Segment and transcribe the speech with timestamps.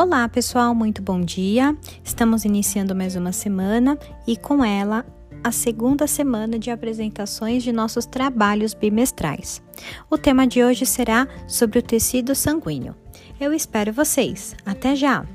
[0.00, 1.76] Olá, pessoal, muito bom dia.
[2.04, 3.98] Estamos iniciando mais uma semana
[4.28, 5.04] e com ela
[5.42, 9.60] a segunda semana de apresentações de nossos trabalhos bimestrais.
[10.08, 12.94] O tema de hoje será sobre o tecido sanguíneo.
[13.40, 14.54] Eu espero vocês.
[14.64, 15.26] Até já!